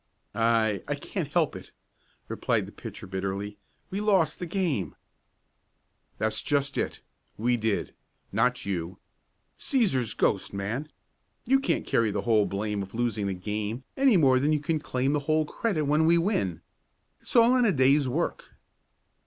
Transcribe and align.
"I 0.33 0.81
I 0.87 0.95
can't 0.95 1.31
help 1.31 1.55
it," 1.55 1.69
replied 2.27 2.65
the 2.65 2.71
pitcher, 2.71 3.05
bitterly. 3.05 3.59
"We 3.91 4.01
lost 4.01 4.39
the 4.39 4.47
game." 4.47 4.95
"That's 6.17 6.41
just 6.41 6.75
it 6.75 7.01
we 7.37 7.55
did 7.55 7.93
not 8.31 8.65
you. 8.65 8.97
Cæsar's 9.59 10.15
ghost, 10.15 10.53
man! 10.53 10.87
You 11.45 11.59
can't 11.59 11.85
carry 11.85 12.09
the 12.09 12.21
whole 12.23 12.47
blame 12.47 12.81
of 12.81 12.95
losing 12.95 13.27
the 13.27 13.35
game, 13.35 13.83
any 13.95 14.17
more 14.17 14.39
than 14.39 14.51
you 14.51 14.59
can 14.59 14.79
claim 14.79 15.13
the 15.13 15.19
whole 15.29 15.45
credit 15.45 15.83
when 15.85 16.07
we 16.07 16.17
win. 16.17 16.61
It's 17.19 17.35
all 17.35 17.55
in 17.55 17.61
the 17.61 17.71
day's 17.71 18.07
work." 18.07 18.45